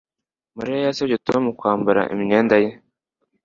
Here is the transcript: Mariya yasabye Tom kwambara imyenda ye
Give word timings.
Mariya 0.57 0.79
yasabye 0.87 1.15
Tom 1.27 1.43
kwambara 1.59 2.01
imyenda 2.13 2.55
ye 2.63 2.69